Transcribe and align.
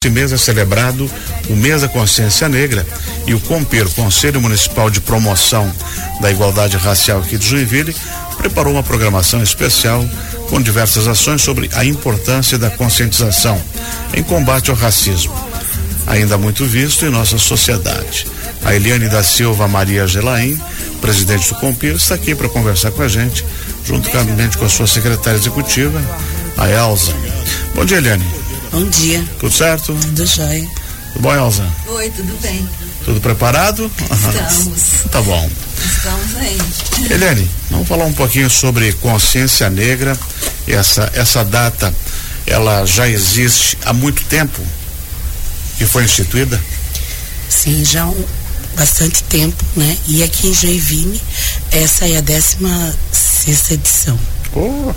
Este 0.00 0.14
mês 0.14 0.32
é 0.32 0.36
celebrado 0.36 1.10
o 1.50 1.56
mês 1.56 1.82
da 1.82 1.88
consciência 1.88 2.48
negra 2.48 2.86
e 3.26 3.34
o 3.34 3.40
COMPER, 3.40 3.88
Conselho 3.96 4.40
Municipal 4.40 4.88
de 4.88 5.00
Promoção 5.00 5.68
da 6.20 6.30
Igualdade 6.30 6.76
Racial 6.76 7.18
aqui 7.18 7.36
de 7.36 7.44
Joinville, 7.44 7.96
preparou 8.36 8.74
uma 8.74 8.82
programação 8.84 9.42
especial 9.42 10.08
com 10.50 10.62
diversas 10.62 11.08
ações 11.08 11.42
sobre 11.42 11.68
a 11.74 11.84
importância 11.84 12.56
da 12.56 12.70
conscientização 12.70 13.60
em 14.14 14.22
combate 14.22 14.70
ao 14.70 14.76
racismo, 14.76 15.34
ainda 16.06 16.38
muito 16.38 16.64
visto 16.64 17.04
em 17.04 17.10
nossa 17.10 17.36
sociedade. 17.36 18.24
A 18.64 18.76
Eliane 18.76 19.08
da 19.08 19.24
Silva 19.24 19.66
Maria 19.66 20.06
Gelaim, 20.06 20.56
presidente 21.00 21.48
do 21.48 21.56
COMPER, 21.56 21.96
está 21.96 22.14
aqui 22.14 22.36
para 22.36 22.48
conversar 22.48 22.92
com 22.92 23.02
a 23.02 23.08
gente, 23.08 23.44
juntamente 23.84 24.58
com 24.58 24.64
a 24.64 24.68
sua 24.68 24.86
secretária 24.86 25.36
executiva, 25.36 26.00
a 26.56 26.70
Elza. 26.70 27.12
Bom 27.74 27.84
dia, 27.84 27.96
Eliane. 27.96 28.47
Bom 28.70 28.84
dia. 28.88 29.24
Tudo 29.40 29.52
certo? 29.52 29.94
Tudo 29.94 30.26
jóia. 30.26 30.68
Tudo 31.12 31.22
bom, 31.22 31.34
Elza? 31.34 31.66
Oi, 31.88 32.10
tudo 32.10 32.40
bem. 32.40 32.68
Tudo 33.04 33.20
preparado? 33.20 33.90
Estamos. 34.10 34.82
tá 35.10 35.22
bom. 35.22 35.50
Estamos 35.84 36.36
aí. 36.36 36.58
Eliane, 37.10 37.50
vamos 37.70 37.88
falar 37.88 38.04
um 38.04 38.12
pouquinho 38.12 38.50
sobre 38.50 38.92
consciência 38.94 39.70
negra. 39.70 40.18
Essa, 40.66 41.10
essa 41.14 41.44
data, 41.44 41.94
ela 42.46 42.84
já 42.84 43.08
existe 43.08 43.78
há 43.84 43.92
muito 43.92 44.22
tempo 44.24 44.62
que 45.78 45.86
foi 45.86 46.04
instituída? 46.04 46.60
Sim, 47.48 47.84
já 47.84 48.02
há 48.02 48.08
um, 48.08 48.24
bastante 48.76 49.22
tempo, 49.24 49.64
né? 49.76 49.96
E 50.06 50.22
aqui 50.22 50.48
em 50.48 50.54
Joinville, 50.54 51.20
essa 51.70 52.06
é 52.06 52.18
a 52.18 52.20
16 52.20 52.94
sexta 53.12 53.74
edição. 53.74 54.18
Oh, 54.54 54.92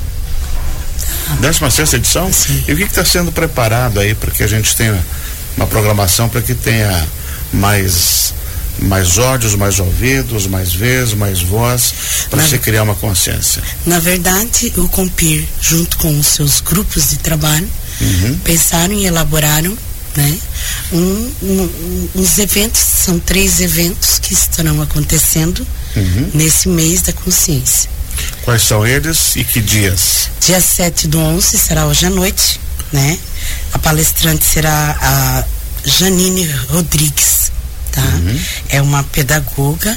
16 1.40 1.74
sexta 1.74 1.96
edição? 1.98 2.32
Sim. 2.32 2.64
E 2.68 2.74
o 2.74 2.78
que 2.78 2.84
está 2.84 3.04
sendo 3.06 3.32
preparado 3.32 4.00
aí 4.00 4.14
para 4.14 4.32
que 4.32 4.44
a 4.44 4.48
gente 4.48 4.76
tenha 4.76 5.00
uma 5.58 5.68
programação 5.68 6.28
para 6.30 6.42
que 6.42 6.54
tenha 6.56 7.08
mais 7.54 8.34
mais 8.80 9.18
olhos, 9.20 9.54
mais 9.54 9.80
ouvidos, 9.80 10.48
mais 10.48 10.74
vezes, 10.74 11.14
mais 11.14 11.40
voz, 11.42 11.94
para 12.32 12.42
se 12.42 12.58
criar 12.58 12.82
uma 12.84 12.96
consciência. 12.96 13.62
Na 13.86 14.00
verdade, 14.00 14.74
o 14.78 14.88
Compir, 14.88 15.46
junto 15.62 15.98
com 15.98 16.18
os 16.18 16.26
seus 16.28 16.62
grupos 16.62 17.10
de 17.12 17.18
trabalho, 17.18 17.68
Uhum. 18.00 18.40
pensaram 18.44 18.94
e 18.94 19.06
elaboraram 19.06 19.78
né, 20.16 20.38
um, 20.92 21.32
um, 21.44 22.10
uns 22.16 22.40
eventos, 22.40 22.82
são 22.82 23.20
três 23.20 23.60
eventos 23.62 24.18
que 24.18 24.34
estarão 24.34 24.82
acontecendo 24.82 25.66
Uhum. 25.96 26.32
nesse 26.34 26.68
mês 26.68 27.02
da 27.04 27.14
consciência. 27.14 27.88
Quais 28.44 28.64
são 28.64 28.86
eles 28.86 29.36
e 29.36 29.44
que 29.44 29.62
dias? 29.62 30.30
Dia 30.46 30.60
7 30.60 31.08
do 31.08 31.20
11 31.20 31.58
será 31.58 31.86
hoje 31.86 32.06
à 32.06 32.10
noite, 32.10 32.60
né? 32.92 33.18
A 33.74 33.80
palestrante 33.80 34.44
será 34.44 34.98
a 35.02 35.44
Janine 35.86 36.46
Rodrigues, 36.70 37.52
tá? 37.92 38.02
É 38.70 38.82
uma 38.82 39.04
pedagoga, 39.04 39.96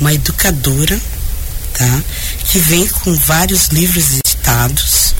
uma 0.00 0.12
educadora, 0.14 0.98
tá? 1.74 2.02
Que 2.50 2.58
vem 2.60 2.86
com 2.86 3.14
vários 3.14 3.68
livros 3.68 4.06
editados. 4.24 5.14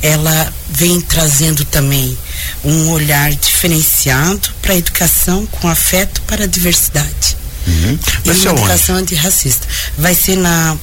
Ela 0.00 0.52
vem 0.70 1.00
trazendo 1.00 1.64
também 1.64 2.16
um 2.62 2.90
olhar 2.90 3.32
diferenciado 3.32 4.48
para 4.62 4.74
a 4.74 4.76
educação 4.76 5.44
com 5.46 5.68
afeto 5.68 6.20
para 6.22 6.44
a 6.44 6.46
diversidade. 6.46 7.36
Uhum. 7.66 7.98
E 8.24 8.28
Vai 8.28 8.36
ser 8.36 8.42
uma 8.48 8.52
onde? 8.52 8.60
educação 8.62 8.96
antirracista. 8.96 9.66
Vai 9.98 10.14
ser 10.14 10.36
na 10.36 10.76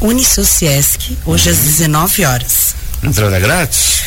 Unisociesc, 0.00 1.16
hoje 1.24 1.50
às 1.50 1.58
19 1.58 2.24
horas. 2.24 2.74
Entrada 3.02 3.38
grátis? 3.38 4.02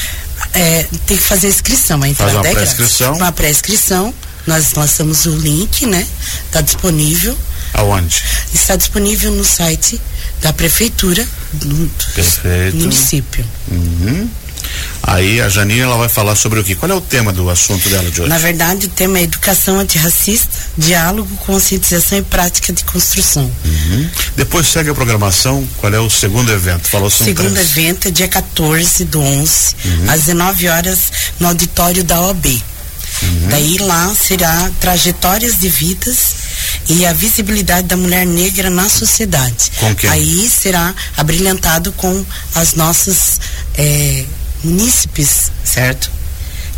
É, 0.54 0.86
tem 1.06 1.18
que 1.18 1.24
fazer 1.24 1.48
a 1.48 1.50
inscrição, 1.50 2.02
a 2.02 2.08
entrada 2.08 2.32
uma 2.34 2.40
é 2.48 2.54
grátis. 2.54 2.74
pré-inscrição? 2.74 3.14
Uma 3.16 3.32
pré-inscrição. 3.32 4.14
Nós 4.48 4.74
lançamos 4.74 5.26
o 5.26 5.36
link, 5.36 5.86
né? 5.86 6.08
Está 6.46 6.62
disponível. 6.62 7.38
Aonde? 7.74 8.24
Está 8.54 8.76
disponível 8.76 9.32
no 9.32 9.46
site 9.46 10.00
da 10.42 10.52
prefeitura 10.54 11.28
do, 11.54 11.68
do 12.72 12.78
município. 12.78 13.46
Uhum. 13.70 14.30
Aí 15.12 15.42
a 15.42 15.50
Janine 15.50 15.80
ela 15.80 15.98
vai 15.98 16.08
falar 16.08 16.36
sobre 16.36 16.60
o 16.60 16.64
que? 16.64 16.76
Qual 16.76 16.92
é 16.92 16.94
o 16.94 17.02
tema 17.02 17.34
do 17.34 17.50
assunto 17.50 17.90
dela 17.90 18.10
de 18.12 18.22
hoje? 18.22 18.30
Na 18.30 18.38
verdade, 18.38 18.86
o 18.86 18.90
tema 18.90 19.18
é 19.18 19.24
educação 19.24 19.80
antirracista, 19.80 20.50
diálogo, 20.78 21.36
conscientização 21.38 22.20
e 22.20 22.22
prática 22.22 22.72
de 22.72 22.84
construção. 22.84 23.52
Uhum. 23.66 24.10
Depois 24.36 24.68
segue 24.68 24.92
a 24.92 24.94
programação. 24.94 25.68
Qual 25.78 25.92
é 25.92 26.00
o 26.00 26.10
segundo 26.12 26.52
evento? 26.52 26.88
Falou 26.90 27.10
são 27.10 27.26
Segundo 27.26 27.54
três. 27.54 27.70
evento 27.72 28.08
é 28.08 28.12
dia 28.12 28.28
14 28.28 29.06
do 29.06 29.20
11, 29.20 29.76
Uhum. 29.84 30.10
às 30.12 30.20
19 30.26 30.68
horas, 30.70 31.00
no 31.40 31.48
auditório 31.48 32.04
da 32.04 32.22
OAB. 32.22 32.46
Uhum. 33.22 33.48
Daí 33.50 33.78
lá 33.80 34.14
será 34.16 34.70
trajetórias 34.80 35.58
de 35.60 35.68
vidas 35.70 36.18
e 36.88 37.06
a 37.06 37.12
visibilidade 37.14 37.88
da 37.88 37.98
mulher 37.98 38.26
negra 38.28 38.70
na 38.70 38.88
sociedade. 38.88 39.72
Com 39.78 39.94
quem? 39.96 40.10
Aí 40.10 40.48
será 40.50 40.94
abrilhantado 41.18 41.92
com 41.94 42.24
as 42.56 42.76
nossas 42.76 43.40
eh, 43.76 44.24
munícipes, 44.64 45.52
certo? 45.64 46.10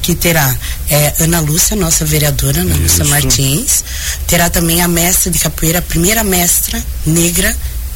Que 0.01 0.15
terá 0.15 0.55
eh, 0.89 1.13
Ana 1.19 1.39
Lúcia, 1.39 1.75
nossa 1.75 2.03
vereadora, 2.05 2.61
Ana 2.61 2.75
Lúcia. 2.75 3.05
Martins. 3.05 3.83
Terá 4.27 4.49
também 4.49 4.81
a 4.81 4.87
mestra 4.87 5.29
de 5.31 5.37
capoeira, 5.39 5.79
a 5.79 5.81
primeira 5.81 6.23
mestra 6.23 6.83
negra 7.05 7.55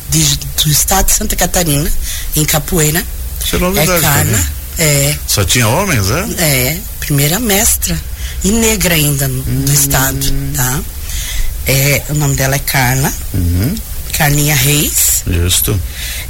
de- 0.09 0.37
do 0.63 0.69
estado 0.71 1.07
de 1.07 1.13
Santa 1.13 1.35
Catarina, 1.35 1.91
em 2.35 2.45
capoeira. 2.45 3.03
Isso 3.43 3.55
é 3.55 3.57
É 3.57 3.61
novidade 3.61 4.01
Carla. 4.01 4.39
É, 4.77 5.15
Só 5.27 5.43
tinha 5.45 5.67
homens, 5.67 6.05
é? 6.11 6.43
é, 6.43 6.77
primeira 6.99 7.39
mestra. 7.39 7.99
E 8.43 8.51
negra 8.51 8.93
ainda 8.93 9.27
no- 9.27 9.41
do 9.43 9.71
estado, 9.73 10.31
tá? 10.55 10.79
É, 11.65 12.03
o 12.09 12.13
nome 12.13 12.35
dela 12.35 12.55
é 12.55 12.59
Carla, 12.59 13.11
Uhum. 13.33 13.75
Carlinha 14.15 14.53
Reis. 14.53 15.23
Justo. 15.27 15.79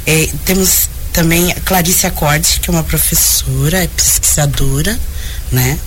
É, 0.06 0.28
temos 0.46 0.88
também 1.16 1.50
Clarice 1.64 2.06
Acorde, 2.06 2.60
que 2.60 2.68
é 2.68 2.72
uma 2.72 2.84
professora, 2.84 3.82
é 3.82 3.86
pesquisadora, 3.86 5.00
né? 5.50 5.78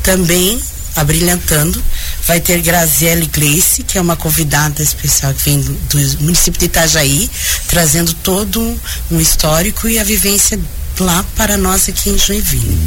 Também, 0.00 0.62
abrilhantando, 0.94 1.82
vai 2.24 2.40
ter 2.40 2.62
Graziele 2.62 3.26
Gleice, 3.26 3.82
que 3.82 3.98
é 3.98 4.00
uma 4.00 4.14
convidada 4.14 4.80
especial 4.80 5.34
que 5.34 5.42
vem 5.42 5.60
do, 5.60 5.72
do 5.72 6.22
município 6.22 6.60
de 6.60 6.66
Itajaí, 6.66 7.28
trazendo 7.66 8.14
todo 8.14 8.60
um, 8.60 8.78
um 9.10 9.20
histórico 9.20 9.88
e 9.88 9.98
a 9.98 10.04
vivência 10.04 10.56
lá 11.00 11.24
para 11.34 11.56
nós 11.56 11.88
aqui 11.88 12.10
em 12.10 12.16
Joinville. 12.16 12.78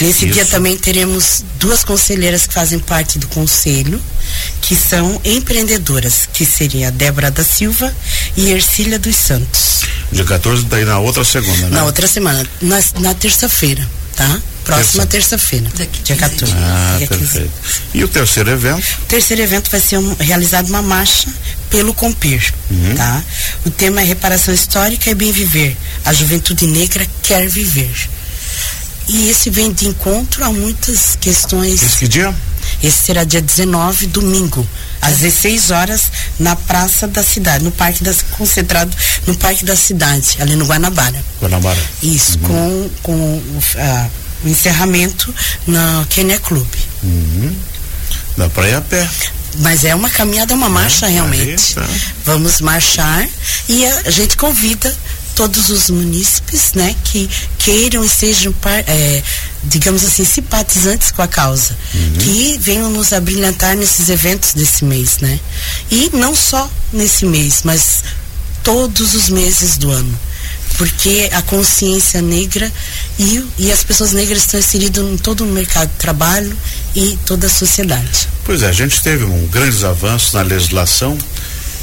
Nesse 0.00 0.26
dia 0.26 0.42
Isso. 0.42 0.50
também 0.50 0.76
teremos 0.76 1.44
duas 1.58 1.82
conselheiras 1.84 2.46
que 2.46 2.54
fazem 2.54 2.78
parte 2.78 3.18
do 3.18 3.26
conselho, 3.28 4.00
que 4.62 4.76
são 4.76 5.20
empreendedoras, 5.24 6.28
que 6.32 6.44
seria 6.44 6.88
a 6.88 6.90
Débora 6.90 7.30
da 7.30 7.42
Silva 7.44 7.92
e 8.36 8.50
Ercília 8.50 8.98
dos 8.98 9.16
Santos. 9.16 9.80
Dia 10.12 10.24
14, 10.24 10.64
daí 10.66 10.84
na 10.84 10.98
outra 10.98 11.24
segunda, 11.24 11.62
né? 11.62 11.70
Na 11.70 11.84
outra 11.84 12.06
semana, 12.06 12.46
na, 12.60 12.82
na 13.00 13.14
terça-feira, 13.14 13.86
tá? 14.16 14.40
Próxima 14.64 15.06
Terça. 15.06 15.36
terça-feira, 15.36 15.66
Daqui 15.78 16.02
dia 16.02 16.14
15 16.16 16.30
14. 16.30 16.52
Ah, 16.58 16.94
dia 16.98 17.06
15. 17.08 17.20
perfeito. 17.20 17.50
E 17.94 18.04
o 18.04 18.08
terceiro 18.08 18.50
evento? 18.50 18.84
O 19.02 19.06
terceiro 19.06 19.42
evento 19.42 19.70
vai 19.70 19.80
ser 19.80 19.96
um, 19.98 20.14
realizado 20.20 20.68
uma 20.68 20.82
marcha 20.82 21.32
pelo 21.70 21.94
Compir, 21.94 22.52
Uhum. 22.70 22.94
tá? 22.94 23.22
O 23.64 23.70
tema 23.70 24.02
é 24.02 24.04
reparação 24.04 24.52
histórica 24.52 25.08
e 25.10 25.14
bem 25.14 25.32
viver. 25.32 25.74
A 26.04 26.12
juventude 26.12 26.66
negra 26.66 27.06
quer 27.22 27.48
viver. 27.48 27.90
E 29.08 29.30
esse 29.30 29.48
vem 29.48 29.72
de 29.72 29.88
encontro 29.88 30.44
a 30.44 30.52
muitas 30.52 31.16
questões. 31.16 31.82
Esse 31.82 31.98
que 31.98 32.08
dia? 32.08 32.34
Esse 32.82 33.06
será 33.06 33.24
dia 33.24 33.40
19, 33.40 34.06
domingo, 34.08 34.66
às 35.00 35.18
16 35.18 35.70
horas, 35.70 36.12
na 36.38 36.54
Praça 36.54 37.08
da 37.08 37.22
Cidade, 37.22 37.64
no 37.64 37.72
Parque 37.72 38.04
da 38.04 38.14
concentrado 38.32 38.94
no 39.26 39.34
Parque 39.36 39.64
da 39.64 39.74
Cidade, 39.74 40.36
ali 40.40 40.54
no 40.54 40.66
Guanabara. 40.66 41.24
Guanabara. 41.40 41.80
Isso, 42.02 42.38
com, 42.40 42.90
com 43.02 43.12
o, 43.14 43.62
ah, 43.76 44.08
o 44.44 44.48
encerramento 44.48 45.34
na 45.66 46.06
Kenya 46.10 46.38
Club. 46.38 46.68
Uhum. 47.02 47.56
Dá 48.36 48.48
pra 48.48 48.68
ir 48.68 48.74
a 48.74 48.80
pé. 48.80 49.08
Mas 49.60 49.84
é 49.84 49.94
uma 49.94 50.10
caminhada, 50.10 50.54
uma 50.54 50.68
marcha 50.68 51.06
aí 51.06 51.14
realmente. 51.14 51.74
tá. 51.74 51.86
Vamos 52.24 52.60
marchar 52.60 53.26
e 53.68 53.84
a 53.84 54.10
gente 54.10 54.36
convida 54.36 54.94
todos 55.38 55.68
os 55.68 55.88
munícipes, 55.88 56.72
né, 56.74 56.96
que 57.04 57.30
queiram 57.58 58.02
e 58.02 58.08
sejam, 58.08 58.52
eh, 58.88 59.22
digamos 59.62 60.04
assim, 60.04 60.24
simpatizantes 60.24 61.12
com 61.12 61.22
a 61.22 61.28
causa, 61.28 61.78
que 62.18 62.58
venham 62.60 62.90
nos 62.90 63.12
abrilhantar 63.12 63.76
nesses 63.76 64.08
eventos 64.08 64.52
desse 64.52 64.84
mês, 64.84 65.18
né? 65.18 65.38
E 65.92 66.10
não 66.12 66.34
só 66.34 66.68
nesse 66.92 67.24
mês, 67.24 67.60
mas 67.62 68.02
todos 68.64 69.14
os 69.14 69.28
meses 69.28 69.78
do 69.78 69.92
ano. 69.92 70.18
Porque 70.76 71.30
a 71.32 71.40
consciência 71.42 72.20
negra 72.20 72.70
e, 73.16 73.44
e 73.58 73.70
as 73.70 73.84
pessoas 73.84 74.10
negras 74.10 74.42
estão 74.42 74.58
inseridas 74.58 75.04
em 75.04 75.16
todo 75.18 75.44
o 75.44 75.46
mercado 75.46 75.88
de 75.88 75.98
trabalho 75.98 76.56
e 76.96 77.16
toda 77.24 77.46
a 77.46 77.50
sociedade. 77.50 78.28
Pois 78.44 78.64
é, 78.64 78.68
a 78.68 78.72
gente 78.72 79.00
teve 79.02 79.22
um 79.22 79.46
grandes 79.46 79.84
avanços 79.84 80.32
na 80.32 80.42
legislação 80.42 81.16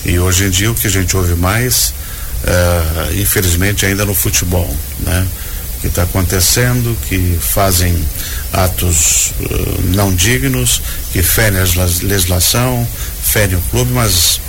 e 0.04 0.20
hoje 0.20 0.44
em 0.44 0.50
dia 0.50 0.70
o 0.70 0.76
que 0.76 0.88
a 0.88 0.92
gente 0.92 1.16
ouve 1.16 1.36
mais, 1.36 1.94
eh, 2.46 3.14
infelizmente, 3.22 3.86
ainda 3.86 4.06
no 4.06 4.14
futebol, 4.14 4.70
né? 5.00 5.28
que 5.82 5.88
está 5.88 6.04
acontecendo, 6.04 6.98
que 7.08 7.38
fazem 7.40 7.96
atos 8.52 9.34
uh, 9.40 9.82
não 9.94 10.14
dignos, 10.16 10.82
que 11.12 11.22
ferem 11.22 11.60
a 11.60 11.64
legislação, 12.02 12.88
ferem 13.22 13.56
o 13.56 13.62
clube, 13.70 13.92
mas 13.94 14.42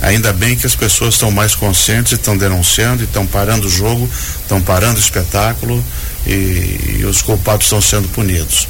ainda 0.00 0.32
bem 0.32 0.56
que 0.56 0.66
as 0.66 0.74
pessoas 0.74 1.14
estão 1.14 1.30
mais 1.30 1.54
conscientes, 1.54 2.12
estão 2.12 2.36
denunciando, 2.36 3.04
estão 3.04 3.24
parando 3.24 3.68
o 3.68 3.70
jogo, 3.70 4.10
estão 4.42 4.60
parando 4.60 4.96
o 4.96 5.00
espetáculo 5.00 5.84
e, 6.26 6.96
e 6.98 7.04
os 7.04 7.22
culpados 7.22 7.66
estão 7.66 7.80
sendo 7.80 8.08
punidos. 8.08 8.66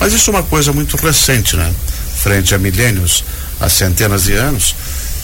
Mas 0.00 0.12
isso 0.12 0.30
é 0.30 0.32
uma 0.34 0.42
coisa 0.42 0.72
muito 0.72 0.96
recente, 0.96 1.56
né? 1.56 1.72
Frente 2.16 2.52
a 2.52 2.58
milênios, 2.58 3.22
há 3.60 3.68
centenas 3.68 4.24
de 4.24 4.32
anos, 4.32 4.74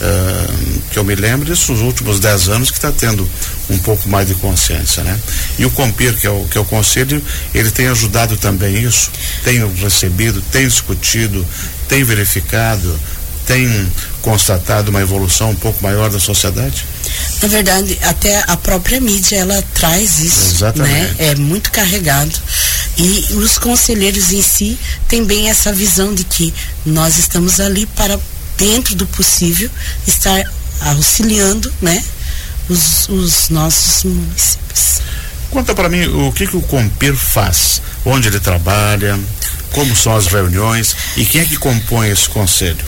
uh, 0.01 0.81
que 0.91 0.99
eu 0.99 1.03
me 1.03 1.15
lembro, 1.15 1.49
nos 1.49 1.69
últimos 1.69 2.19
dez 2.19 2.47
anos 2.49 2.71
que 2.71 2.77
está 2.77 2.91
tendo 2.91 3.29
um 3.69 3.77
pouco 3.79 4.07
mais 4.09 4.27
de 4.27 4.35
consciência, 4.35 5.03
né? 5.03 5.19
E 5.57 5.65
o 5.65 5.71
Compir, 5.71 6.15
que 6.15 6.27
é 6.27 6.29
o, 6.29 6.45
que 6.45 6.57
é 6.57 6.61
o 6.61 6.65
conselho, 6.65 7.21
ele 7.53 7.71
tem 7.71 7.87
ajudado 7.87 8.37
também 8.37 8.77
isso, 8.83 9.11
tem 9.43 9.65
recebido, 9.75 10.41
tem 10.51 10.67
discutido, 10.67 11.45
tem 11.87 12.03
verificado, 12.03 12.99
tem 13.45 13.91
constatado 14.21 14.91
uma 14.91 15.01
evolução 15.01 15.51
um 15.51 15.55
pouco 15.55 15.81
maior 15.81 16.09
da 16.09 16.19
sociedade? 16.19 16.85
Na 17.41 17.47
verdade, 17.47 17.97
até 18.01 18.43
a 18.47 18.57
própria 18.57 18.99
mídia 18.99 19.37
ela 19.37 19.63
traz 19.73 20.19
isso, 20.19 20.55
Exatamente. 20.55 20.93
né? 20.93 21.15
É 21.19 21.35
muito 21.35 21.71
carregado. 21.71 22.33
E 22.97 23.33
os 23.35 23.57
conselheiros 23.57 24.33
em 24.33 24.41
si 24.41 24.77
têm 25.07 25.23
bem 25.23 25.49
essa 25.49 25.71
visão 25.71 26.13
de 26.13 26.23
que 26.23 26.53
nós 26.85 27.17
estamos 27.17 27.59
ali 27.59 27.85
para 27.85 28.19
dentro 28.57 28.95
do 28.95 29.05
possível 29.07 29.69
estar 30.05 30.43
auxiliando, 30.81 31.71
né, 31.81 32.03
os, 32.69 33.07
os 33.09 33.49
nossos 33.49 34.03
municípios. 34.03 35.01
Conta 35.49 35.73
para 35.73 35.89
mim 35.89 36.05
o 36.07 36.31
que, 36.31 36.45
que 36.45 36.57
o 36.57 36.61
Compir 36.61 37.15
faz, 37.15 37.81
onde 38.05 38.27
ele 38.27 38.39
trabalha, 38.39 39.17
como 39.71 39.95
são 39.95 40.15
as 40.15 40.27
reuniões 40.27 40.95
e 41.15 41.25
quem 41.25 41.41
é 41.41 41.45
que 41.45 41.57
compõe 41.57 42.09
esse 42.09 42.27
conselho? 42.29 42.83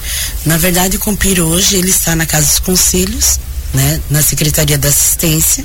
Na 0.46 0.58
verdade, 0.58 0.98
o 0.98 1.00
Compir 1.00 1.40
hoje 1.40 1.76
ele 1.76 1.90
está 1.90 2.16
na 2.16 2.26
Casa 2.26 2.48
dos 2.48 2.60
Conselhos, 2.60 3.40
né, 3.74 4.02
na 4.10 4.22
Secretaria 4.22 4.78
da 4.78 4.90
Assistência, 4.90 5.64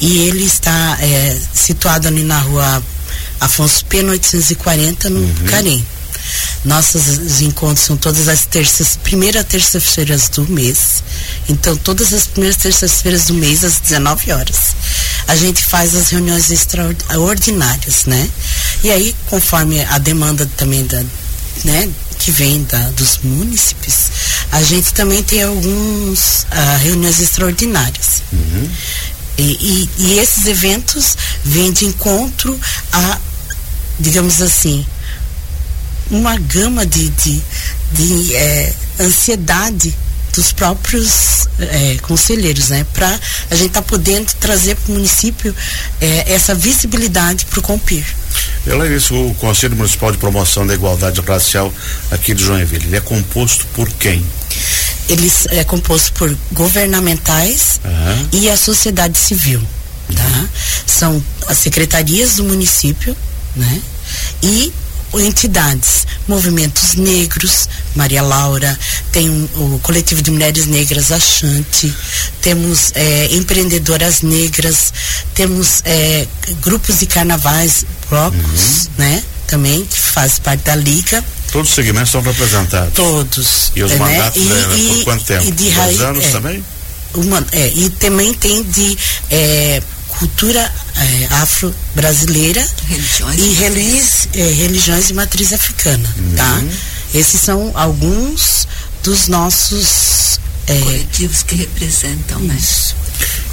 e 0.00 0.28
ele 0.28 0.44
está 0.44 0.98
é, 1.00 1.38
situado 1.52 2.08
ali 2.08 2.22
na 2.22 2.38
rua 2.38 2.82
Afonso 3.40 3.84
Pena 3.86 4.12
840, 4.12 5.10
no 5.10 5.20
uhum. 5.20 5.34
Nossos 6.64 7.40
encontros 7.40 7.86
são 7.86 7.96
todas 7.96 8.28
as 8.28 8.44
terças, 8.46 8.96
primeira 8.96 9.44
terça-feiras 9.44 10.28
do 10.28 10.48
mês. 10.48 11.02
Então, 11.48 11.76
todas 11.76 12.12
as 12.12 12.26
primeiras 12.26 12.56
terças-feiras 12.56 13.26
do 13.26 13.34
mês, 13.34 13.64
às 13.64 13.78
19 13.80 14.32
horas. 14.32 14.76
A 15.26 15.36
gente 15.36 15.62
faz 15.64 15.94
as 15.94 16.08
reuniões 16.08 16.50
extraordinárias, 16.50 18.06
né? 18.06 18.28
E 18.82 18.90
aí, 18.90 19.14
conforme 19.26 19.84
a 19.84 19.98
demanda 19.98 20.48
também 20.56 20.86
da, 20.86 21.02
né, 21.64 21.88
que 22.18 22.30
vem 22.30 22.64
da, 22.64 22.90
dos 22.90 23.18
munícipes, 23.18 24.10
a 24.52 24.62
gente 24.62 24.92
também 24.92 25.22
tem 25.22 25.42
alguns 25.42 26.42
uh, 26.44 26.78
reuniões 26.82 27.20
extraordinárias. 27.20 28.22
Uhum. 28.32 28.70
E, 29.38 29.42
e, 29.42 29.90
e, 29.98 30.18
esses 30.18 30.46
eventos 30.46 31.16
vêm 31.44 31.72
de 31.72 31.84
encontro 31.84 32.58
a, 32.92 33.18
digamos 33.98 34.42
assim, 34.42 34.84
uma 36.10 36.36
gama 36.38 36.86
de, 36.86 37.08
de, 37.10 37.42
de 37.92 38.34
é, 38.34 38.74
ansiedade 39.00 39.94
dos 40.38 40.52
próprios 40.52 41.48
é, 41.58 41.96
conselheiros, 42.02 42.68
né? 42.68 42.86
Para 42.92 43.08
a 43.50 43.54
gente 43.54 43.68
estar 43.68 43.82
tá 43.82 43.88
podendo 43.88 44.32
trazer 44.34 44.76
para 44.76 44.92
o 44.92 44.94
município 44.94 45.54
é, 46.00 46.32
essa 46.32 46.54
visibilidade 46.54 47.44
para 47.46 47.58
o 47.58 47.62
Compir. 47.62 48.04
Ela 48.66 48.86
é 48.86 48.94
isso, 48.94 49.14
o 49.14 49.34
Conselho 49.34 49.74
Municipal 49.76 50.12
de 50.12 50.18
Promoção 50.18 50.66
da 50.66 50.74
Igualdade 50.74 51.20
Racial 51.20 51.72
aqui 52.10 52.34
de 52.34 52.44
Joinville. 52.44 52.86
Ele 52.86 52.96
é 52.96 53.00
composto 53.00 53.66
por 53.74 53.90
quem? 53.90 54.24
Ele 55.08 55.32
é 55.48 55.64
composto 55.64 56.12
por 56.12 56.36
governamentais 56.52 57.80
uhum. 57.84 58.28
e 58.32 58.48
a 58.48 58.56
sociedade 58.56 59.18
civil, 59.18 59.60
tá? 60.14 60.22
Uhum. 60.22 60.48
São 60.86 61.24
as 61.48 61.58
secretarias 61.58 62.36
do 62.36 62.44
município, 62.44 63.16
né? 63.56 63.82
E 64.42 64.72
entidades, 65.14 66.06
movimentos 66.26 66.94
negros, 66.94 67.68
Maria 67.94 68.22
Laura, 68.22 68.78
tem 69.10 69.28
o 69.30 69.78
coletivo 69.82 70.20
de 70.22 70.30
mulheres 70.30 70.66
negras 70.66 71.10
Achante, 71.10 71.92
temos 72.42 72.92
é, 72.94 73.28
empreendedoras 73.32 74.22
negras, 74.22 74.92
temos 75.34 75.82
é, 75.84 76.26
grupos 76.60 76.98
de 76.98 77.06
carnavais, 77.06 77.84
blocos, 78.10 78.36
uhum. 78.38 78.90
né? 78.98 79.22
Também, 79.46 79.82
que 79.84 79.98
faz 79.98 80.38
parte 80.38 80.64
da 80.64 80.74
liga. 80.74 81.24
Todos 81.50 81.70
os 81.70 81.74
segmentos 81.74 82.08
estão 82.08 82.20
representados. 82.20 82.92
Todos. 82.92 83.72
E 83.74 83.82
os 83.82 83.92
né? 83.92 83.96
mandatos 83.96 84.42
e, 84.42 84.52
é, 84.52 84.94
por 84.94 85.04
quanto 85.04 85.24
tempo? 85.24 85.44
E 85.46 85.50
de 85.52 85.70
Dois 85.70 86.00
anos 86.02 86.24
é, 86.26 86.30
também? 86.30 86.64
Uma, 87.14 87.46
é, 87.52 87.68
e 87.74 87.88
também 87.88 88.34
tem 88.34 88.62
de 88.62 88.98
é, 89.30 89.82
cultura 90.18 90.60
é, 90.96 91.34
afro-brasileira 91.34 92.66
e 93.36 93.54
religiões, 93.54 94.28
é, 94.34 94.42
religiões 94.52 95.06
de 95.08 95.14
matriz 95.14 95.52
africana, 95.52 96.14
uhum. 96.18 96.34
tá? 96.34 96.62
Esses 97.14 97.40
são 97.40 97.72
alguns 97.74 98.66
dos 99.02 99.28
nossos 99.28 100.40
é, 100.66 100.78
coletivos 100.80 101.42
que 101.42 101.54
representam, 101.54 102.40
né? 102.40 102.56
isso. 102.58 102.94
né? 102.94 102.98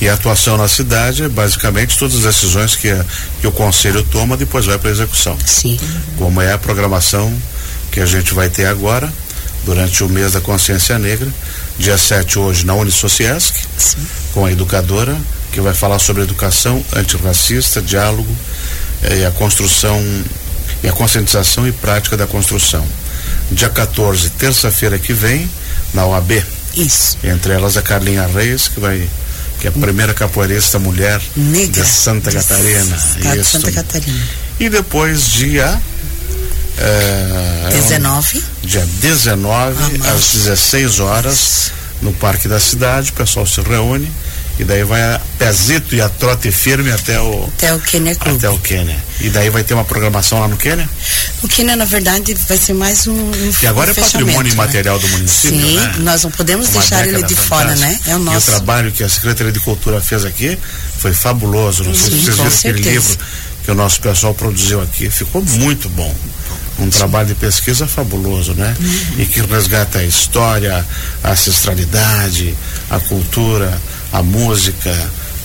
E 0.02 0.10
a 0.10 0.14
atuação 0.14 0.58
na 0.58 0.68
cidade 0.68 1.24
é 1.24 1.30
basicamente 1.30 1.98
todas 1.98 2.18
as 2.18 2.36
decisões 2.36 2.76
que, 2.76 2.90
a, 2.90 3.06
que 3.40 3.48
o 3.48 3.52
conselho 3.52 4.04
toma 4.04 4.36
depois 4.36 4.66
vai 4.66 4.78
para 4.78 4.90
execução. 4.90 5.38
Sim. 5.46 5.80
Como 6.18 6.42
é 6.42 6.52
a 6.52 6.58
programação 6.58 7.34
que 7.92 8.00
a 8.00 8.06
gente 8.06 8.34
vai 8.34 8.50
ter 8.50 8.66
agora 8.66 9.12
durante 9.64 10.04
o 10.04 10.10
mês 10.10 10.34
da 10.34 10.42
consciência 10.42 11.00
negra, 11.00 11.28
dia 11.80 11.98
7 11.98 12.38
hoje 12.38 12.66
na 12.66 12.74
Unisociesc, 12.76 13.54
com 14.34 14.46
a 14.46 14.52
educadora 14.52 15.18
que 15.56 15.62
vai 15.62 15.74
falar 15.74 16.00
sobre 16.00 16.22
educação 16.22 16.84
antirracista, 16.94 17.82
diálogo 17.82 18.36
eh, 19.04 19.20
e 19.20 19.26
a 19.26 19.32
construção 19.32 20.04
e 20.84 20.88
a 20.90 20.92
conscientização 20.92 21.66
e 21.66 21.72
prática 21.72 22.18
da 22.18 22.28
construção. 22.28 22.86
Dia 23.50 23.70
14, 23.70 24.32
terça-feira 24.32 25.00
que 25.00 25.14
vem, 25.14 25.50
na 25.94 26.06
OAB. 26.06 26.44
Isso. 26.76 27.18
Entre 27.24 27.54
elas 27.54 27.78
a 27.78 27.82
Carlinha 27.82 28.28
Reis, 28.28 28.68
que 28.68 28.82
vai 28.82 29.10
que 29.58 29.68
é 29.68 29.70
a 29.70 29.72
primeira 29.72 30.14
capoeirista 30.14 30.78
mulher 30.78 31.22
Negra. 31.34 31.82
de 31.82 31.88
Santa 31.88 32.30
de 32.30 32.36
Catarina. 32.36 32.98
Isso. 32.98 33.20
De 33.20 33.46
Santa 33.46 33.72
Catarina. 33.72 34.24
E 34.60 34.68
depois 34.68 35.32
dia 35.32 35.82
é, 36.78 37.70
19. 37.72 38.44
dia 38.62 38.86
19, 39.00 40.02
às 40.14 40.34
16 40.34 41.00
horas, 41.00 41.72
no 42.02 42.12
Parque 42.12 42.50
da 42.50 42.60
Cidade, 42.60 43.12
o 43.12 43.14
pessoal 43.14 43.48
se 43.48 43.62
reúne 43.62 44.12
e 44.58 44.64
daí 44.64 44.84
vai 44.84 45.02
a 45.02 45.22
pezito 45.38 45.96
e 45.96 46.02
a 46.02 46.08
trote 46.08 46.52
firme 46.52 46.92
até 46.92 47.20
o 47.20 47.50
até 47.58 47.74
o 47.74 47.80
Quênia 47.80 48.16
Clube. 48.16 48.38
Até 48.38 48.50
o 48.50 48.58
Quênia. 48.60 48.98
E 49.20 49.30
daí 49.30 49.50
vai 49.50 49.64
ter 49.64 49.74
uma 49.74 49.84
programação 49.84 50.40
lá 50.40 50.48
no 50.48 50.56
Quênia? 50.58 50.90
O 51.44 51.48
Quênia, 51.48 51.76
na 51.76 51.86
verdade, 51.86 52.34
vai 52.48 52.58
ser 52.58 52.74
mais 52.74 53.08
um, 53.08 53.14
um 53.14 53.52
Que 53.60 53.68
agora 53.68 53.90
um 53.90 53.92
é 53.92 53.94
patrimônio 53.96 54.44
né? 54.44 54.50
imaterial 54.50 54.98
do 54.98 55.08
município, 55.10 55.60
Sim, 55.60 55.78
né? 55.78 55.96
nós 56.00 56.24
não 56.24 56.32
podemos 56.32 56.70
uma 56.70 56.80
deixar 56.80 57.08
ele 57.08 57.24
de 57.24 57.36
fora, 57.36 57.76
né? 57.76 58.00
É 58.06 58.16
o 58.16 58.20
nosso. 58.20 58.38
E 58.38 58.40
o 58.40 58.56
trabalho 58.56 58.92
que 58.92 59.04
a 59.04 59.10
Secretaria 59.10 59.52
de 59.52 59.60
Cultura 59.60 60.00
fez 60.00 60.24
aqui 60.24 60.58
foi 61.00 61.14
fabuloso. 61.14 61.84
Não 61.84 61.94
sei 61.94 62.12
Sim, 62.12 62.20
se 62.20 62.26
vocês 62.26 62.36
viram 62.36 62.52
certeza. 62.52 62.70
aquele 62.70 62.90
livro 62.90 63.18
que 63.64 63.72
o 63.72 63.76
nosso 63.76 64.00
pessoal 64.00 64.34
produziu 64.34 64.82
aqui. 64.82 65.10
Ficou 65.10 65.44
muito 65.44 65.90
bom 65.90 66.14
um 66.80 66.90
trabalho 66.90 67.28
de 67.28 67.36
pesquisa 67.36 67.88
fabuloso, 67.88 68.54
né? 68.54 68.76
Uhum. 68.80 69.22
E 69.22 69.26
que 69.26 69.42
resgata 69.42 70.00
a 70.00 70.04
história, 70.04 70.86
a 71.24 71.32
ancestralidade, 71.32 72.56
a 72.90 73.00
cultura, 73.00 73.80
a 74.18 74.24
música, 74.24 74.92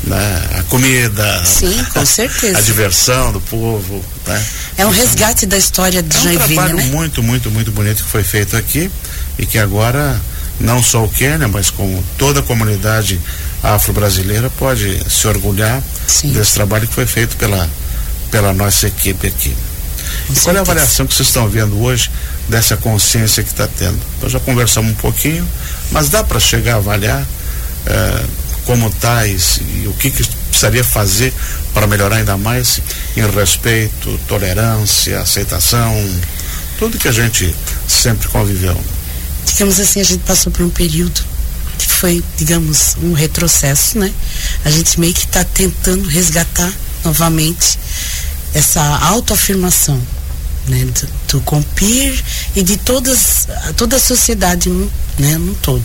né? 0.04 0.42
a 0.58 0.62
comida, 0.64 1.44
Sim, 1.44 1.84
com 1.92 2.06
certeza. 2.06 2.58
a 2.58 2.60
diversão 2.60 3.32
do 3.32 3.40
povo, 3.40 4.04
né? 4.26 4.46
É 4.78 4.86
um 4.86 4.90
resgate 4.90 5.46
da 5.46 5.56
história 5.56 6.02
de 6.02 6.16
é 6.16 6.20
Joinville, 6.20 6.42
um 6.42 6.54
trabalho 6.54 6.76
né? 6.76 6.84
muito, 6.84 7.22
muito, 7.22 7.50
muito 7.50 7.72
bonito 7.72 8.04
que 8.04 8.10
foi 8.10 8.22
feito 8.22 8.56
aqui 8.56 8.90
e 9.38 9.44
que 9.44 9.58
agora 9.58 10.20
não 10.60 10.82
só 10.82 11.04
o 11.04 11.08
Quênia, 11.08 11.48
mas 11.48 11.70
com 11.70 12.02
toda 12.16 12.40
a 12.40 12.42
comunidade 12.42 13.20
afro-brasileira 13.62 14.50
pode 14.50 15.02
se 15.10 15.26
orgulhar 15.26 15.82
Sim. 16.06 16.32
desse 16.32 16.54
trabalho 16.54 16.86
que 16.86 16.94
foi 16.94 17.06
feito 17.06 17.36
pela 17.36 17.68
pela 18.30 18.52
nossa 18.52 18.86
equipe 18.86 19.26
aqui. 19.26 19.54
Com 20.28 20.32
e 20.32 20.40
qual 20.40 20.54
é 20.54 20.58
a 20.58 20.62
avaliação 20.62 21.06
que 21.06 21.14
vocês 21.14 21.28
estão 21.28 21.48
vendo 21.48 21.80
hoje 21.82 22.10
dessa 22.48 22.76
consciência 22.76 23.42
que 23.42 23.50
está 23.50 23.66
tendo? 23.66 23.98
Nós 24.22 24.32
já 24.32 24.40
conversamos 24.40 24.92
um 24.92 24.94
pouquinho, 24.94 25.46
mas 25.90 26.08
dá 26.08 26.22
para 26.22 26.38
chegar 26.38 26.74
a 26.74 26.76
avaliar 26.76 27.26
eh, 27.86 28.24
como 28.70 28.88
e, 29.26 29.82
e 29.82 29.88
o 29.88 29.92
que, 29.94 30.12
que 30.12 30.24
precisaria 30.48 30.84
fazer 30.84 31.34
para 31.74 31.88
melhorar 31.88 32.18
ainda 32.18 32.36
mais 32.36 32.80
em 33.16 33.28
respeito, 33.28 34.16
tolerância, 34.28 35.20
aceitação, 35.20 35.92
tudo 36.78 36.96
que 36.96 37.08
a 37.08 37.12
gente 37.12 37.52
sempre 37.88 38.28
conviveu. 38.28 38.80
digamos 39.44 39.80
assim, 39.80 40.00
a 40.00 40.04
gente 40.04 40.22
passou 40.22 40.52
por 40.52 40.64
um 40.64 40.70
período 40.70 41.20
que 41.78 41.86
foi, 41.88 42.22
digamos, 42.36 42.96
um 43.02 43.12
retrocesso, 43.12 43.98
né? 43.98 44.12
A 44.64 44.70
gente 44.70 45.00
meio 45.00 45.14
que 45.14 45.24
está 45.24 45.42
tentando 45.42 46.08
resgatar 46.08 46.72
novamente 47.04 47.76
essa 48.54 48.82
autoafirmação 48.98 50.00
né, 50.68 50.84
do, 50.84 51.08
do 51.26 51.40
Compir 51.40 52.22
e 52.54 52.62
de 52.62 52.76
todas, 52.76 53.48
toda 53.76 53.96
a 53.96 54.00
sociedade 54.00 54.68
né, 55.18 55.36
no 55.38 55.56
todo. 55.56 55.84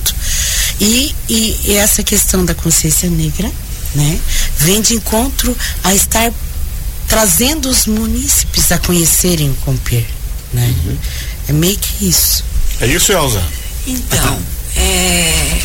E, 0.79 1.15
e, 1.29 1.59
e, 1.65 1.73
essa 1.73 2.03
questão 2.03 2.43
da 2.43 2.53
consciência 2.53 3.09
negra 3.09 3.49
né, 3.93 4.19
vem 4.57 4.81
de 4.81 4.93
encontro 4.93 5.55
a 5.83 5.93
estar 5.93 6.31
trazendo 7.07 7.69
os 7.69 7.85
munícipes 7.85 8.71
a 8.71 8.77
conhecerem 8.77 9.49
o 9.51 9.55
Compir. 9.55 10.05
Né? 10.53 10.73
Uhum. 10.85 10.97
É 11.47 11.53
meio 11.53 11.77
que 11.77 12.09
isso. 12.09 12.43
É 12.81 12.87
isso, 12.87 13.11
Elza? 13.11 13.43
Então, 13.87 14.39
é, 14.75 15.61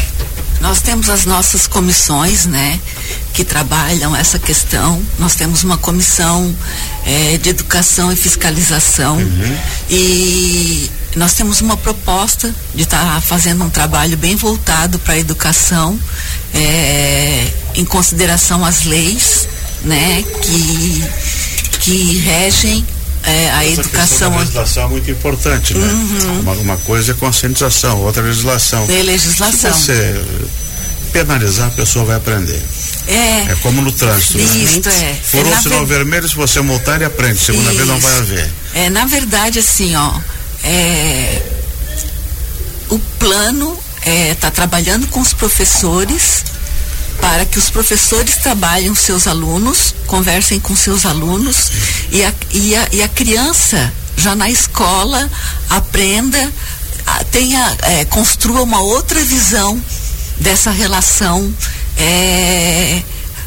nós 0.61 0.81
temos 0.81 1.09
as 1.09 1.25
nossas 1.25 1.67
comissões, 1.67 2.47
né? 2.47 2.79
que 3.33 3.45
trabalham 3.45 4.15
essa 4.15 4.39
questão. 4.39 5.03
Nós 5.19 5.35
temos 5.35 5.65
uma 5.65 5.79
comissão 5.79 6.55
é, 7.07 7.39
de 7.39 7.49
educação 7.49 8.13
e 8.13 8.17
fiscalização 8.17 9.17
uhum. 9.17 9.59
e 9.89 10.91
nós 11.17 11.33
temos 11.35 11.61
uma 11.61 11.77
proposta 11.77 12.55
de 12.75 12.83
estar 12.83 13.15
tá 13.15 13.21
fazendo 13.21 13.65
um 13.65 13.71
trabalho 13.71 14.17
bem 14.17 14.37
voltado 14.37 14.99
para 14.99 15.15
a 15.15 15.19
educação, 15.19 15.99
é, 16.55 17.49
em 17.75 17.85
consideração 17.85 18.65
às 18.65 18.85
leis, 18.85 19.49
né, 19.83 20.23
que 20.43 21.05
que 21.81 22.19
regem 22.19 22.85
é, 23.25 23.51
a 23.51 23.65
Essa 23.65 23.81
educação. 23.81 24.35
A 24.35 24.39
legislação 24.39 24.85
é 24.85 24.89
muito 24.89 25.11
importante, 25.11 25.75
né? 25.75 25.87
Uhum. 25.87 26.41
Uma, 26.41 26.53
uma, 26.53 26.77
coisa 26.79 27.13
é 27.13 27.15
conscientização, 27.15 28.01
outra 28.03 28.23
é 28.23 28.27
legislação. 28.27 28.87
É 28.89 29.03
legislação. 29.03 29.73
Se 29.75 29.87
você 29.87 30.25
penalizar, 31.13 31.69
a 31.69 31.71
pessoa 31.71 32.05
vai 32.05 32.17
aprender. 32.17 32.63
É. 33.07 33.53
É 33.53 33.57
como 33.63 33.83
no 33.83 33.93
trânsito. 33.93 34.39
Né? 34.39 34.45
Isso, 34.45 34.81
né? 34.89 35.11
é. 35.11 35.15
Furou 35.23 35.53
é, 35.53 35.59
o 35.59 35.63
sinal 35.63 35.87
ver... 35.87 35.97
vermelho, 35.97 36.29
se 36.29 36.37
você 36.37 36.61
multar, 36.61 36.97
ele 36.97 37.05
aprende. 37.05 37.39
Segunda 37.39 37.69
Isso. 37.69 37.77
vez 37.77 37.89
não 37.89 38.01
vai 38.01 38.19
haver. 38.19 38.51
É, 38.75 38.91
na 38.91 39.05
verdade, 39.05 39.59
assim, 39.59 39.95
ó, 39.97 40.13
é, 40.65 41.43
o 42.89 42.99
plano 43.19 43.77
está 44.31 44.49
é, 44.49 44.51
trabalhando 44.51 45.07
com 45.09 45.21
os 45.21 45.33
professores 45.33 46.45
para 47.31 47.47
que 47.47 47.61
os 47.61 47.71
professores 47.71 48.39
trabalhem 48.39 48.91
os 48.91 48.99
seus 48.99 49.29
alunos, 49.29 49.95
conversem 50.09 50.59
com 50.59 50.75
seus 50.75 51.07
alunos 51.07 51.71
e 52.11 52.25
a, 52.25 52.35
e 52.51 52.75
a, 52.75 52.89
e 52.91 53.03
a 53.05 53.09
criança 53.09 53.93
já 54.17 54.35
na 54.35 54.51
escola 54.51 55.31
aprenda, 55.69 56.53
tenha, 57.31 57.77
é, 57.83 58.05
construa 58.07 58.63
uma 58.63 58.81
outra 58.81 59.23
visão 59.23 59.81
dessa 60.39 60.73
relação 60.73 61.55
é, 61.97 63.01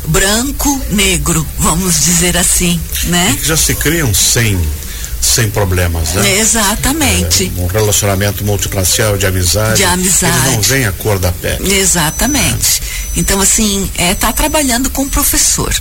branco-negro, 0.06 1.46
vamos 1.60 2.06
dizer 2.06 2.38
assim, 2.38 2.80
né? 3.08 3.38
já 3.44 3.58
se 3.58 3.76
criam 3.76 4.14
sem 4.14 4.58
sem 5.24 5.50
problemas, 5.50 6.14
né? 6.14 6.38
Exatamente. 6.38 7.52
É, 7.58 7.62
um 7.62 7.68
relacionamento 7.68 8.44
multirracial 8.44 9.18
de 9.18 9.26
amizade. 9.26 9.78
De 9.78 9.84
amizade. 9.86 10.52
Não 10.52 10.62
veem 10.62 10.86
a 10.86 10.92
cor 10.92 11.18
da 11.18 11.32
pele. 11.32 11.74
Exatamente. 11.74 12.82
É. 12.82 13.03
Então, 13.16 13.40
assim, 13.40 13.90
é, 13.98 14.14
tá 14.14 14.32
trabalhando 14.32 14.90
com 14.90 15.04
o 15.04 15.10
professor. 15.10 15.74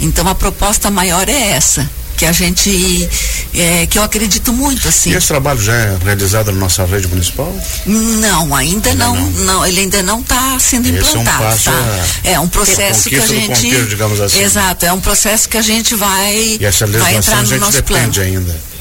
Então, 0.00 0.26
a 0.28 0.34
proposta 0.34 0.90
maior 0.90 1.28
é 1.28 1.50
essa 1.50 1.88
que 2.16 2.24
a 2.24 2.32
gente 2.32 3.08
é, 3.54 3.86
que 3.86 3.98
eu 3.98 4.02
acredito 4.02 4.52
muito 4.52 4.88
assim. 4.88 5.10
E 5.10 5.14
esse 5.14 5.26
trabalho 5.26 5.60
já 5.60 5.74
é 5.74 5.98
realizado 6.02 6.52
na 6.52 6.58
nossa 6.58 6.84
rede 6.84 7.08
municipal? 7.08 7.52
Não, 7.84 8.54
ainda, 8.54 8.90
ainda 8.90 8.94
não, 8.94 9.16
não, 9.16 9.30
não, 9.44 9.66
ele 9.66 9.80
ainda 9.80 10.02
não 10.02 10.20
está 10.20 10.58
sendo 10.58 10.88
esse 10.88 11.16
implantado. 11.16 11.28
É 11.28 11.48
um, 11.48 11.50
passo 11.50 11.64
tá? 11.64 12.30
é 12.30 12.40
um 12.40 12.48
processo 12.48 13.08
que 13.08 13.16
a 13.16 13.26
gente. 13.26 13.86
digamos 13.86 14.20
assim. 14.20 14.40
Exato, 14.40 14.86
é 14.86 14.92
um 14.92 15.00
processo 15.00 15.48
que 15.48 15.58
a 15.58 15.62
gente 15.62 15.94
vai, 15.94 16.58
e 16.60 16.64
essa 16.64 16.86
vai 16.86 17.16
entrar 17.16 17.42
no 17.42 17.58
nosso 17.58 17.82
plano. 17.82 18.12
ainda. 18.20 18.73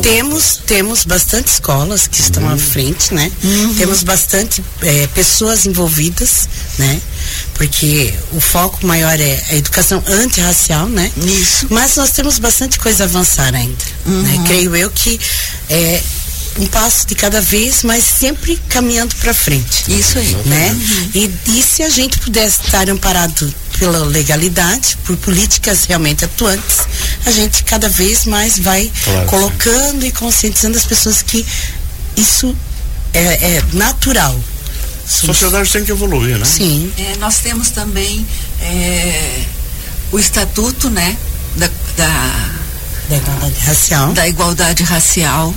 Temos, 0.00 0.60
temos 0.66 1.04
bastante 1.04 1.46
escolas 1.48 2.06
que 2.06 2.20
estão 2.20 2.42
uhum. 2.42 2.54
à 2.54 2.56
frente, 2.56 3.14
né? 3.14 3.30
Uhum. 3.42 3.74
Temos 3.74 4.02
bastante 4.02 4.62
é, 4.82 5.06
pessoas 5.08 5.64
envolvidas, 5.66 6.48
né? 6.78 7.00
Porque 7.54 8.12
o 8.32 8.40
foco 8.40 8.86
maior 8.86 9.18
é 9.20 9.44
a 9.50 9.54
educação 9.54 10.02
antirracial, 10.06 10.88
né? 10.88 11.10
Isso. 11.16 11.66
Mas 11.70 11.96
nós 11.96 12.10
temos 12.10 12.38
bastante 12.38 12.78
coisa 12.78 13.04
a 13.04 13.06
avançar 13.06 13.54
ainda. 13.54 13.84
Né? 14.04 14.12
Uhum. 14.14 14.22
Né? 14.22 14.44
Creio 14.46 14.76
eu 14.76 14.90
que 14.90 15.20
é, 15.68 16.02
um 16.58 16.66
passo 16.66 17.06
de 17.06 17.14
cada 17.14 17.40
vez, 17.40 17.82
mas 17.82 18.02
sempre 18.02 18.60
caminhando 18.68 19.14
para 19.16 19.32
frente. 19.32 19.84
Isso 19.88 20.18
aí. 20.18 20.36
Né? 20.46 20.70
Uhum. 20.72 21.10
E, 21.14 21.58
e 21.58 21.62
se 21.62 21.82
a 21.82 21.88
gente 21.88 22.18
pudesse 22.18 22.62
estar 22.64 22.88
amparado 22.90 23.52
pela 23.80 24.04
legalidade, 24.04 24.98
por 25.04 25.16
políticas 25.16 25.86
realmente 25.86 26.22
atuantes, 26.22 26.80
a 27.24 27.30
gente 27.30 27.64
cada 27.64 27.88
vez 27.88 28.26
mais 28.26 28.58
vai 28.58 28.92
claro, 29.02 29.26
colocando 29.26 30.02
sim. 30.02 30.08
e 30.08 30.12
conscientizando 30.12 30.76
as 30.76 30.84
pessoas 30.84 31.22
que 31.22 31.44
isso 32.14 32.54
é, 33.14 33.56
é 33.56 33.62
natural. 33.72 34.38
A 35.06 35.08
sociedade 35.08 35.72
tem 35.72 35.82
que 35.82 35.90
evoluir, 35.90 36.38
né? 36.38 36.44
Sim. 36.44 36.92
É, 36.98 37.16
nós 37.16 37.38
temos 37.38 37.70
também 37.70 38.24
é, 38.60 39.44
o 40.12 40.18
estatuto, 40.18 40.90
né, 40.90 41.16
da, 41.56 41.70
da, 41.96 42.50
da 43.08 43.16
igualdade 43.16 43.60
racial. 43.60 44.12
Da 44.12 44.28
igualdade 44.28 44.82
racial 44.84 45.54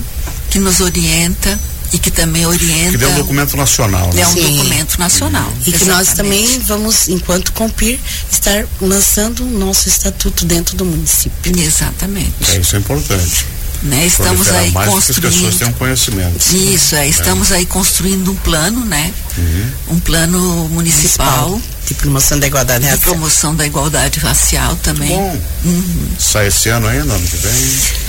que 0.49 0.59
nos 0.59 0.79
orienta 0.79 1.59
e 1.93 1.99
que 1.99 2.09
também 2.09 2.45
orienta. 2.45 2.97
Que 2.97 3.03
é 3.03 3.07
um 3.07 3.15
documento 3.17 3.55
nacional. 3.55 4.11
Né? 4.13 4.21
É 4.21 4.27
um 4.27 4.33
Sim. 4.33 4.57
documento 4.57 4.97
nacional. 4.97 5.53
E 5.65 5.69
Exatamente. 5.69 5.79
que 5.79 5.85
nós 5.85 6.13
também 6.13 6.59
vamos, 6.59 7.07
enquanto 7.07 7.53
Compir, 7.53 7.99
estar 8.31 8.65
lançando 8.81 9.43
o 9.43 9.49
nosso 9.59 9.87
estatuto 9.87 10.43
dentro 10.43 10.75
do 10.75 10.83
município. 10.83 11.55
Exatamente. 11.55 12.33
É, 12.49 12.57
isso 12.57 12.75
é 12.75 12.79
importante. 12.79 13.45
Né? 13.83 14.05
Estamos 14.07 14.47
aí 14.47 14.71
mais 14.71 14.89
construindo. 14.89 15.27
as 15.27 15.33
pessoas 15.33 15.55
tenham 15.57 15.73
conhecimento. 15.73 16.55
Isso, 16.55 16.95
é, 16.95 17.07
estamos 17.07 17.51
é. 17.51 17.57
aí 17.57 17.65
construindo 17.65 18.31
um 18.31 18.35
plano, 18.35 18.83
né? 18.85 19.13
Uhum. 19.37 19.95
Um 19.95 19.99
plano 19.99 20.69
municipal. 20.69 21.49
municipal. 21.49 21.61
De 21.85 21.93
promoção 21.95 22.39
da 22.39 22.47
igualdade 22.47 22.85
racial. 22.85 22.97
De 22.97 23.05
promoção 23.05 23.55
da 23.55 23.65
igualdade 23.65 24.19
racial 24.19 24.75
também. 24.77 25.09
Bom. 25.09 25.41
Uhum. 25.65 26.07
Sai 26.17 26.47
esse 26.47 26.69
ano 26.69 26.87
ainda, 26.87 27.13
ano 27.13 27.27
que 27.27 27.35
vem? 27.35 27.53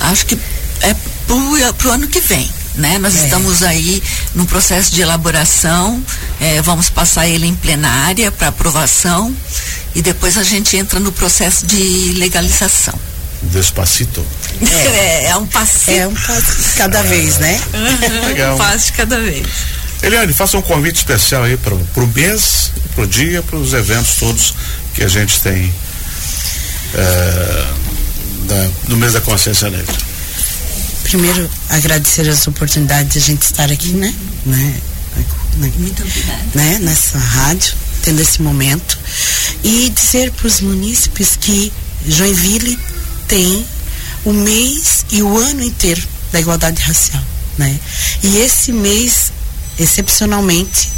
Acho 0.00 0.26
que 0.26 0.38
é 0.80 0.94
para 1.26 1.88
o 1.88 1.90
ano 1.90 2.06
que 2.06 2.20
vem. 2.20 2.48
Né? 2.76 2.98
Nós 2.98 3.16
é. 3.16 3.24
estamos 3.24 3.62
aí 3.62 4.02
no 4.34 4.46
processo 4.46 4.92
de 4.92 5.00
elaboração, 5.00 6.04
é, 6.40 6.60
vamos 6.60 6.90
passar 6.90 7.28
ele 7.28 7.46
em 7.46 7.54
plenária 7.54 8.32
para 8.32 8.48
aprovação 8.48 9.34
e 9.94 10.02
depois 10.02 10.36
a 10.36 10.42
gente 10.42 10.76
entra 10.76 10.98
no 10.98 11.12
processo 11.12 11.66
de 11.66 12.12
legalização. 12.16 12.98
Despacito. 13.42 14.24
É, 14.94 15.26
é 15.26 15.36
um 15.36 15.46
passinho. 15.46 15.98
É 15.98 16.06
um 16.08 16.14
passo 16.14 16.62
de 16.62 16.68
cada 16.76 17.02
vez, 17.02 17.38
né? 17.38 17.60
Uhum, 17.74 18.26
Legal. 18.28 18.54
Um 18.54 18.58
passo 18.58 18.86
de 18.86 18.92
cada 18.92 19.20
vez. 19.20 19.46
Eliane, 20.02 20.32
faça 20.32 20.56
um 20.56 20.62
convite 20.62 20.96
especial 20.96 21.44
aí 21.44 21.56
para 21.56 21.74
o 21.74 22.06
mês, 22.14 22.72
para 22.94 23.04
o 23.04 23.06
dia, 23.06 23.42
para 23.42 23.56
os 23.56 23.72
eventos 23.72 24.16
todos 24.16 24.54
que 24.94 25.02
a 25.02 25.08
gente 25.08 25.40
tem 25.40 25.72
é, 26.94 27.66
da, 28.44 28.70
no 28.88 28.96
mês 28.96 29.12
da 29.12 29.20
consciência 29.20 29.70
negra 29.70 30.13
primeiro 31.14 31.48
agradecer 31.68 32.28
as 32.28 32.44
oportunidades 32.48 33.12
de 33.12 33.18
a 33.20 33.22
gente 33.22 33.42
estar 33.42 33.70
aqui, 33.70 33.90
né? 33.90 34.12
né? 34.44 34.80
Muito 35.78 36.02
obrigada. 36.02 36.42
Né? 36.56 36.78
Nessa 36.80 37.16
rádio, 37.16 37.72
tendo 38.02 38.20
esse 38.20 38.42
momento. 38.42 38.98
E 39.62 39.90
dizer 39.90 40.32
para 40.32 40.48
os 40.48 40.60
munícipes 40.60 41.36
que 41.40 41.72
Joinville 42.04 42.76
tem 43.28 43.64
o 44.24 44.32
mês 44.32 45.06
e 45.12 45.22
o 45.22 45.38
ano 45.38 45.62
inteiro 45.62 46.02
da 46.32 46.40
igualdade 46.40 46.82
racial, 46.82 47.22
né? 47.56 47.78
E 48.20 48.38
esse 48.38 48.72
mês, 48.72 49.32
excepcionalmente, 49.78 50.90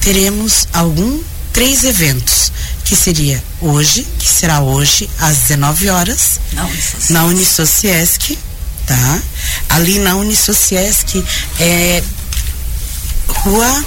teremos 0.00 0.68
algum 0.72 1.20
três 1.52 1.82
eventos, 1.82 2.52
que 2.84 2.94
seria 2.94 3.42
hoje, 3.60 4.06
que 4.20 4.28
será 4.28 4.60
hoje 4.60 5.10
às 5.18 5.36
19 5.48 5.90
horas, 5.90 6.38
na 7.10 7.24
Unisociesc, 7.24 8.38
tá? 8.88 9.22
Ali 9.68 9.98
na 9.98 10.16
Unisociesc 10.16 11.22
é 11.60 12.02
Rua 13.28 13.84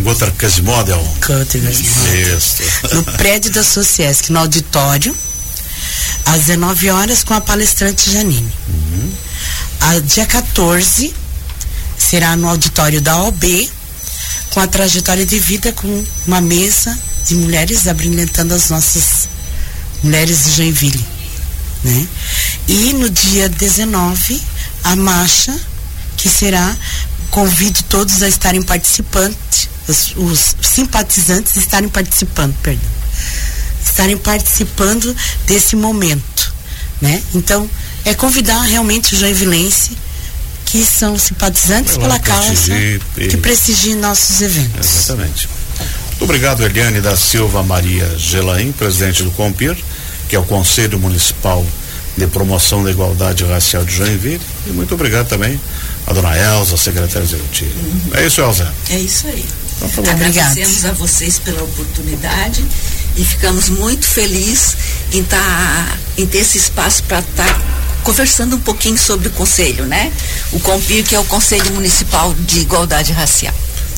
Gutter 0.00 1.62
Casimodel. 1.62 2.36
Isso. 2.36 2.94
No 2.94 3.04
prédio 3.04 3.52
da 3.52 3.62
Sociesc, 3.62 4.30
no 4.30 4.40
auditório, 4.40 5.16
às 6.26 6.46
19 6.46 6.90
horas, 6.90 7.22
com 7.22 7.34
a 7.34 7.40
palestrante 7.40 8.10
Janine. 8.10 8.52
Uhum. 8.68 9.12
A, 9.80 9.98
dia 10.00 10.26
14 10.26 11.14
será 11.96 12.34
no 12.34 12.48
auditório 12.48 13.00
da 13.00 13.16
OB, 13.22 13.70
com 14.50 14.60
a 14.60 14.66
trajetória 14.66 15.24
de 15.24 15.38
vida, 15.38 15.72
com 15.72 16.04
uma 16.26 16.40
mesa 16.40 16.98
de 17.28 17.36
mulheres 17.36 17.86
abrilhantando 17.86 18.54
as 18.54 18.70
nossas 18.70 19.28
mulheres 20.02 20.46
de 20.46 20.52
Joinville 20.52 21.12
né? 21.84 22.06
E 22.68 22.92
no 22.92 23.10
dia 23.10 23.48
19, 23.48 24.40
a 24.84 24.96
marcha, 24.96 25.54
que 26.16 26.28
será, 26.28 26.76
convido 27.30 27.82
todos 27.84 28.22
a 28.22 28.28
estarem 28.28 28.62
participando, 28.62 29.36
os, 29.88 30.14
os 30.16 30.56
simpatizantes 30.62 31.56
estarem 31.56 31.88
participando, 31.88 32.54
perdão. 32.62 32.88
estarem 33.84 34.16
participando 34.16 35.14
desse 35.46 35.74
momento, 35.74 36.54
né? 37.00 37.22
Então, 37.34 37.68
é 38.04 38.14
convidar 38.14 38.60
realmente 38.62 39.14
o 39.14 39.18
joinvilense 39.18 39.96
que 40.66 40.84
são 40.86 41.18
simpatizantes 41.18 41.96
pela 41.96 42.18
causa, 42.18 42.72
que 43.14 43.36
prestigiem 43.36 43.96
nossos 43.96 44.40
eventos. 44.40 44.88
Exatamente. 44.88 45.48
Muito 46.10 46.24
obrigado, 46.24 46.64
Eliane 46.64 47.00
da 47.00 47.16
Silva 47.16 47.62
Maria 47.62 48.16
Gelaim, 48.16 48.72
presidente 48.72 49.22
do 49.22 49.30
COMPIR, 49.32 49.76
que 50.28 50.36
é 50.36 50.38
o 50.38 50.44
Conselho 50.44 50.98
Municipal 50.98 51.66
de 52.16 52.26
Promoção 52.26 52.82
da 52.82 52.90
Igualdade 52.90 53.44
Racial 53.44 53.84
de 53.84 53.94
Joinville. 53.94 54.40
E 54.66 54.70
muito 54.70 54.94
obrigado 54.94 55.28
também 55.28 55.60
a 56.06 56.12
dona 56.12 56.36
Elza, 56.36 56.76
secretária 56.76 57.24
executiva. 57.24 57.70
Uhum. 57.78 58.10
É 58.14 58.26
isso, 58.26 58.40
Elza? 58.40 58.74
É 58.90 58.98
isso 58.98 59.26
aí. 59.26 59.44
Então, 59.82 60.04
tá 60.04 60.12
Agradecemos 60.12 60.84
a 60.84 60.92
vocês 60.92 61.38
pela 61.38 61.62
oportunidade 61.62 62.64
e 63.16 63.24
ficamos 63.24 63.68
muito 63.68 64.06
felizes 64.06 64.76
em, 65.12 65.22
tá, 65.22 65.96
em 66.16 66.26
ter 66.26 66.38
esse 66.38 66.58
espaço 66.58 67.02
para 67.04 67.18
estar 67.20 67.44
tá 67.44 67.60
conversando 68.02 68.56
um 68.56 68.60
pouquinho 68.60 68.98
sobre 68.98 69.28
o 69.28 69.30
conselho, 69.30 69.86
né? 69.86 70.12
O 70.52 70.60
COMPIR, 70.60 71.04
que 71.04 71.14
é 71.14 71.20
o 71.20 71.24
Conselho 71.24 71.72
Municipal 71.72 72.34
de 72.34 72.60
Igualdade 72.60 73.12
Racial. 73.12 73.54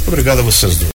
Obrigado 0.06 0.40
a 0.40 0.42
vocês 0.42 0.76
dois. 0.76 0.82